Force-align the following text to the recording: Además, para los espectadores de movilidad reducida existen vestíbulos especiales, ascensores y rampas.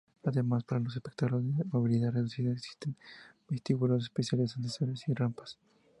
Además, 0.25 0.63
para 0.63 0.81
los 0.81 0.95
espectadores 0.95 1.55
de 1.55 1.63
movilidad 1.65 2.11
reducida 2.11 2.51
existen 2.51 2.95
vestíbulos 3.47 4.01
especiales, 4.05 4.49
ascensores 4.57 5.03
y 5.07 5.13
rampas. 5.13 5.59